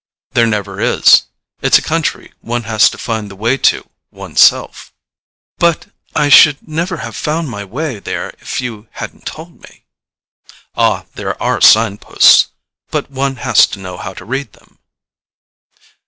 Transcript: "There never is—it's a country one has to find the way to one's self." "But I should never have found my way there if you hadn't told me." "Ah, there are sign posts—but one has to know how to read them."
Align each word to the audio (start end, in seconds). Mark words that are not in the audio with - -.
"There 0.31 0.47
never 0.47 0.79
is—it's 0.79 1.77
a 1.77 1.81
country 1.83 2.33
one 2.41 2.63
has 2.63 2.89
to 2.89 2.97
find 2.97 3.29
the 3.29 3.35
way 3.35 3.55
to 3.57 3.87
one's 4.09 4.41
self." 4.41 4.91
"But 5.59 5.91
I 6.15 6.27
should 6.27 6.67
never 6.67 6.97
have 7.05 7.15
found 7.15 7.49
my 7.51 7.63
way 7.63 7.99
there 7.99 8.31
if 8.39 8.59
you 8.61 8.87
hadn't 8.93 9.27
told 9.27 9.61
me." 9.61 9.83
"Ah, 10.75 11.05
there 11.13 11.39
are 11.39 11.61
sign 11.61 11.99
posts—but 11.99 13.11
one 13.11 13.35
has 13.45 13.67
to 13.67 13.79
know 13.79 13.97
how 13.97 14.15
to 14.15 14.25
read 14.25 14.53
them." 14.53 14.79